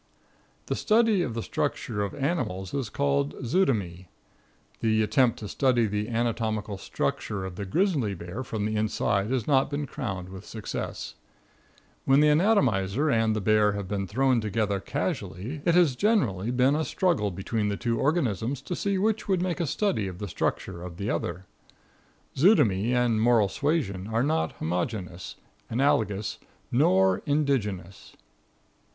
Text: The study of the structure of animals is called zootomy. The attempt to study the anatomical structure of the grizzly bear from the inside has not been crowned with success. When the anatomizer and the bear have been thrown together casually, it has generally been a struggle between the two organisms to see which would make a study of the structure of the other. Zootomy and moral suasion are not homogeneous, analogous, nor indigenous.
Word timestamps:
The 0.65 0.75
study 0.75 1.21
of 1.21 1.35
the 1.35 1.43
structure 1.43 2.01
of 2.01 2.15
animals 2.15 2.73
is 2.73 2.89
called 2.89 3.35
zootomy. 3.45 4.07
The 4.79 5.03
attempt 5.03 5.37
to 5.37 5.47
study 5.47 5.85
the 5.85 6.07
anatomical 6.09 6.79
structure 6.79 7.45
of 7.45 7.55
the 7.55 7.65
grizzly 7.65 8.15
bear 8.15 8.43
from 8.43 8.65
the 8.65 8.75
inside 8.75 9.29
has 9.29 9.45
not 9.45 9.69
been 9.69 9.85
crowned 9.85 10.29
with 10.29 10.43
success. 10.43 11.13
When 12.05 12.19
the 12.19 12.29
anatomizer 12.29 13.11
and 13.11 13.35
the 13.35 13.41
bear 13.41 13.73
have 13.73 13.87
been 13.87 14.07
thrown 14.07 14.41
together 14.41 14.79
casually, 14.79 15.61
it 15.65 15.75
has 15.75 15.95
generally 15.95 16.49
been 16.49 16.73
a 16.75 16.83
struggle 16.83 17.29
between 17.29 17.67
the 17.67 17.77
two 17.77 17.99
organisms 17.99 18.59
to 18.63 18.75
see 18.75 18.97
which 18.97 19.27
would 19.27 19.43
make 19.43 19.59
a 19.59 19.67
study 19.67 20.07
of 20.07 20.17
the 20.17 20.27
structure 20.27 20.81
of 20.81 20.97
the 20.97 21.11
other. 21.11 21.45
Zootomy 22.35 22.91
and 22.91 23.21
moral 23.21 23.47
suasion 23.49 24.07
are 24.07 24.23
not 24.23 24.53
homogeneous, 24.53 25.35
analogous, 25.69 26.39
nor 26.71 27.21
indigenous. 27.27 28.13